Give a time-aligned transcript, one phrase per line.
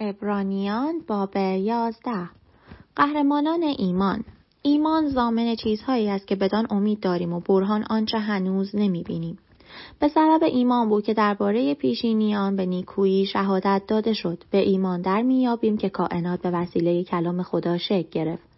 [0.00, 2.28] ابرانیان باب یازده.
[2.96, 4.24] قهرمانان ایمان.
[4.62, 9.38] ایمان زامن چیزهایی است که بدان امید داریم و برهان آنچه هنوز نمی‌بینیم.
[10.00, 14.44] به سبب ایمان بود که درباره پیشینیان به نیکویی شهادت داده شد.
[14.50, 18.48] به ایمان در میابیم که کائنات به وسیله کلام خدا شکل گرفت.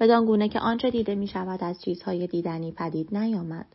[0.00, 3.66] بدان گونه که آنچه دیده می شود از چیزهای دیدنی پدید نیامد.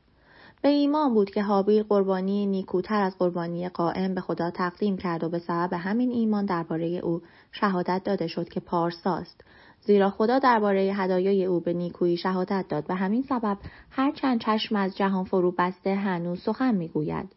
[0.63, 5.29] به ایمان بود که حابیل قربانی نیکوتر از قربانی قائم به خدا تقدیم کرد و
[5.29, 7.21] به سبب همین ایمان درباره او
[7.51, 9.43] شهادت داده شد که پارساست
[9.81, 13.57] زیرا خدا درباره هدایای او به نیکویی شهادت داد و همین سبب
[13.89, 17.35] هر چند چشم از جهان فرو بسته هنوز سخن می‌گوید.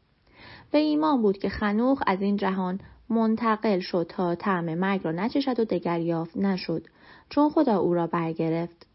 [0.70, 2.80] به ایمان بود که خنوخ از این جهان
[3.10, 6.82] منتقل شد تا طعم مرگ را نچشد و دگر یافت نشد
[7.28, 8.86] چون خدا او را برگرفت.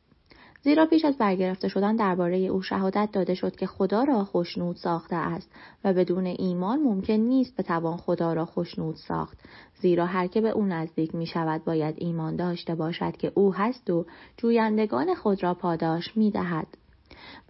[0.64, 5.16] زیرا پیش از برگرفته شدن درباره او شهادت داده شد که خدا را خوشنود ساخته
[5.16, 5.52] است
[5.84, 9.38] و بدون ایمان ممکن نیست به توان خدا را خوشنود ساخت.
[9.82, 13.90] زیرا هر که به او نزدیک می شود باید ایمان داشته باشد که او هست
[13.90, 14.05] و
[14.38, 16.68] جویندگان خود را پاداش می دهد.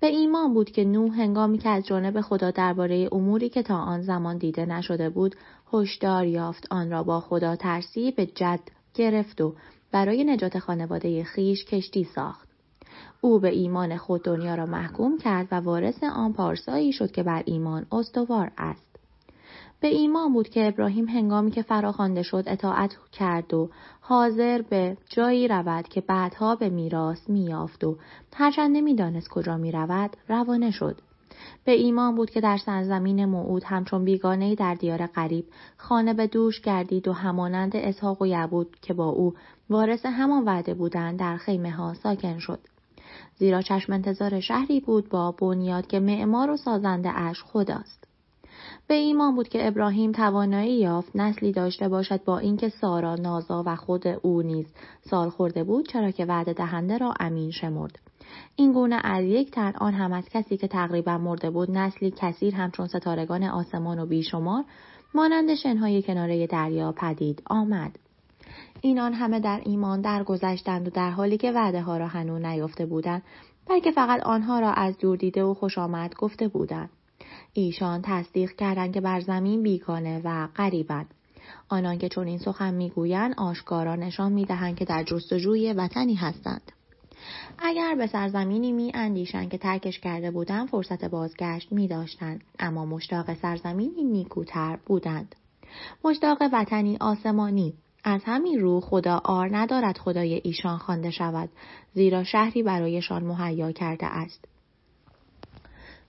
[0.01, 4.01] به ایمان بود که نوح هنگامی که از جانب خدا درباره اموری که تا آن
[4.01, 5.35] زمان دیده نشده بود
[5.73, 6.67] هشدار یافت.
[6.71, 8.59] آن را با خدا ترسی به جد
[8.93, 9.55] گرفت و
[9.91, 12.50] برای نجات خانواده خیش کشتی ساخت.
[13.21, 17.43] او به ایمان خود دنیا را محکوم کرد و وارث آن پارسایی شد که بر
[17.45, 18.91] ایمان استوار است.
[19.79, 23.69] به ایمان بود که ابراهیم هنگامی که فراخوانده شد اطاعت کرد و
[24.01, 27.97] حاضر به جایی رود که بعدها به میراث میافت و
[28.35, 31.01] هرچند نمی‌دانست کجا می‌رود روانه شد
[31.65, 35.45] به ایمان بود که در سرزمین موعود همچون بیگانه در دیار غریب
[35.77, 39.33] خانه به دوش گردید و همانند اسحاق و یعبود که با او
[39.69, 42.59] وارث همان وعده بودند در خیمه ها ساکن شد
[43.35, 48.07] زیرا چشم انتظار شهری بود با بنیاد که معمار و سازنده اش خداست.
[48.87, 53.75] به ایمان بود که ابراهیم توانایی یافت نسلی داشته باشد با اینکه سارا نازا و
[53.75, 54.65] خود او نیز
[55.01, 57.99] سال خورده بود چرا که وعده دهنده را امین شمرد
[58.55, 62.55] این گونه از یک تن آن هم از کسی که تقریبا مرده بود نسلی کثیر
[62.55, 64.63] همچون ستارگان آسمان و بیشمار
[65.13, 67.99] مانند شنهای کناره دریا پدید آمد
[68.81, 73.23] اینان همه در ایمان درگذشتند و در حالی که وعده ها را هنوز نیافته بودند
[73.67, 76.89] بلکه فقط آنها را از دور دیده و خوش آمد گفته بودند.
[77.53, 81.13] ایشان تصدیق کردند که بر زمین بیگانه و غریبند.
[81.69, 86.71] آنان که چون این سخن می‌گویند آشکارا نشان می‌دهند که در جستجوی وطنی هستند.
[87.59, 93.33] اگر به سرزمینی می اندیشند که ترکش کرده بودند فرصت بازگشت می داشتند اما مشتاق
[93.33, 95.35] سرزمینی نیکوتر بودند.
[96.03, 97.73] مشتاق وطنی آسمانی.
[98.03, 101.49] از همین رو خدا آر ندارد خدای ایشان خوانده شود
[101.93, 104.45] زیرا شهری برایشان مهیا کرده است.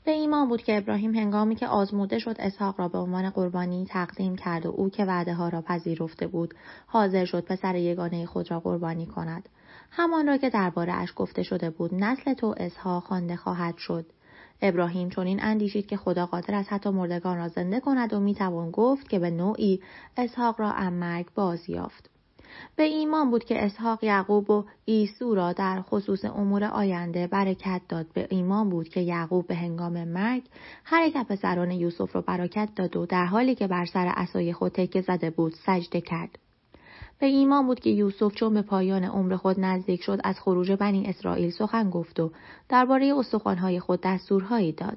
[0.05, 4.37] به ایمان بود که ابراهیم هنگامی که آزموده شد اسحاق را به عنوان قربانی تقدیم
[4.37, 6.55] کرد و او که وعده ها را پذیرفته بود
[6.87, 9.49] حاضر شد پسر یگانه خود را قربانی کند.
[9.91, 14.07] همان را که درباره اش گفته شده بود نسل تو اسحاق خوانده خواهد شد.
[14.63, 19.09] ابراهیم چنین اندیشید که خدا قادر است حتی مردگان را زنده کند و می‌توان گفت
[19.09, 19.81] که به نوعی
[20.17, 22.11] اسحاق را ام مرگ باز یافت.
[22.77, 28.07] به ایمان بود که اسحاق یعقوب و ایسو را در خصوص امور آینده برکت داد.
[28.15, 30.43] به ایمان بود که یعقوب به هنگام مرگ
[30.85, 34.73] هر یک پسران یوسف را برکت داد و در حالی که بر سر اسای خود
[34.73, 36.39] تکه زده بود سجده کرد.
[37.23, 41.07] به ایمان بود که یوسف چون به پایان عمر خود نزدیک شد از خروج بنی
[41.07, 42.31] اسرائیل سخن گفت و
[42.69, 44.97] درباره استخوانهای خود دستورهایی داد.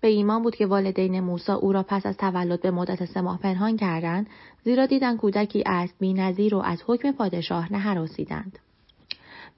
[0.00, 3.38] به ایمان بود که والدین موسی او را پس از تولد به مدت سه ماه
[3.38, 4.26] پنهان کردند
[4.64, 8.58] زیرا دیدن کودکی است بینظیر و از حکم پادشاه نهراسیدند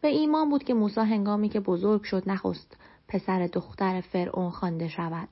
[0.01, 2.77] به ایمان بود که موسی هنگامی که بزرگ شد نخست
[3.09, 5.29] پسر دختر فرعون خوانده شود.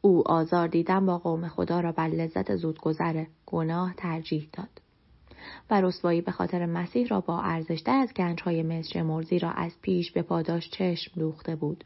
[0.00, 4.87] او آزار دیدن با قوم خدا را بر لذت زودگذر گناه ترجیح داد.
[5.70, 10.12] و رسوایی به خاطر مسیح را با ارزشتر از گنجهای مصر شمرزی را از پیش
[10.12, 11.84] به پاداش چشم دوخته بود.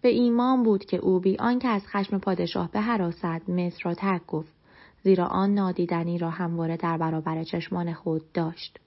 [0.00, 4.26] به ایمان بود که او بی آنکه از خشم پادشاه به حراست مصر را ترک
[4.26, 4.52] گفت
[5.02, 8.78] زیرا آن نادیدنی را همواره در برابر چشمان خود داشت.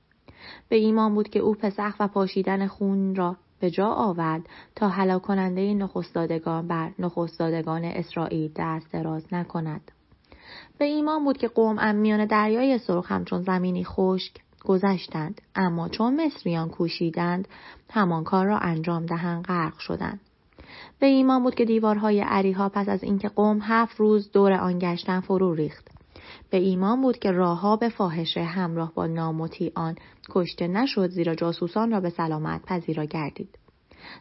[0.69, 5.21] به ایمان بود که او پسخ و پاشیدن خون را به جا آورد تا هلاک
[5.21, 9.91] کننده نخستادگان بر نخستادگان اسرائیل دست دراز نکند.
[10.77, 14.33] به ایمان بود که قوم امیان دریای سرخ همچون زمینی خشک
[14.65, 15.41] گذشتند.
[15.55, 17.47] اما چون مصریان کوشیدند
[17.89, 20.19] همان کار را انجام دهند غرق شدند.
[20.99, 25.19] به ایمان بود که دیوارهای عریها پس از اینکه قوم هفت روز دور آن گشتن
[25.19, 25.88] فرو ریخت.
[26.49, 29.33] به ایمان بود که راهها به فاحشه همراه با
[29.75, 29.95] آن
[30.29, 33.57] کشته نشد زیرا جاسوسان را به سلامت پذیرا گردید.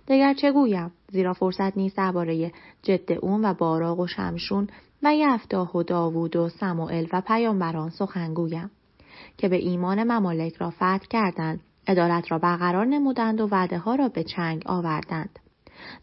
[0.08, 2.52] دگر چه گویم؟ زیرا فرصت نیست درباره
[2.82, 4.68] جد اون و باراق و شمشون
[5.02, 8.70] و یفتاه و داوود و سموئل و پیامبران سخن گویم
[9.38, 14.08] که به ایمان ممالک را فتح کردند عدالت را برقرار نمودند و وعده ها را
[14.08, 15.38] به چنگ آوردند.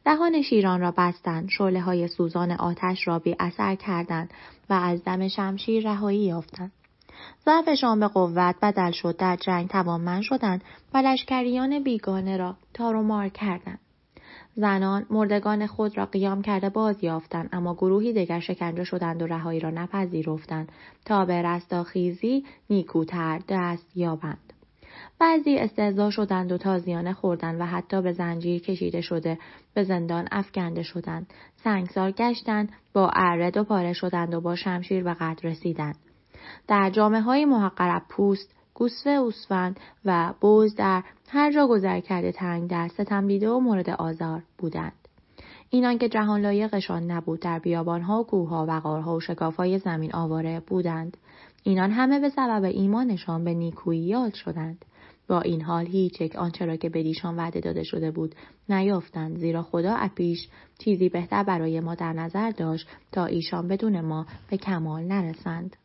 [0.05, 4.33] دهان شیران را بستند شعله های سوزان آتش را بی اثر کردند
[4.69, 6.71] و از دم شمشیر رهایی یافتند.
[7.45, 10.63] ضعفشان به قوت بدل شد در جنگ توانمند شدند
[10.93, 13.79] و لشکریان بیگانه را تار و مار کردند.
[14.55, 19.59] زنان مردگان خود را قیام کرده باز یافتند اما گروهی دیگر شکنجه شدند و رهایی
[19.59, 20.71] را نپذیرفتند.
[21.05, 24.53] تا به رستاخیزی نیکوتر دست یابند.
[25.19, 29.37] بعضی استهزا شدند و تازیانه خوردند و حتی به زنجیر کشیده شده
[29.73, 31.33] به زندان افکنده شدند.
[31.55, 35.95] سنگسار گشتند با ارد و پاره شدند و با شمشیر به قتل رسیدند.
[36.67, 42.69] در جامعه های محقرب پوست گوسفه اوسفند و بوز در هر جا گذر کرده تنگ
[42.69, 45.07] دست ستم و مورد آزار بودند.
[45.69, 50.59] اینان که جهان لایقشان نبود در بیابانها و کوهها و غارها و شکافهای زمین آواره
[50.67, 51.17] بودند.
[51.63, 54.85] اینان همه به سبب ایمانشان به نیکویی یاد شدند.
[55.27, 58.35] با این حال هیچ یک آنچه را که به دیشان وعده داده شده بود
[58.69, 60.47] نیافتند زیرا خدا اپیش
[60.79, 65.75] چیزی بهتر برای ما در نظر داشت تا ایشان بدون ما به کمال نرسند.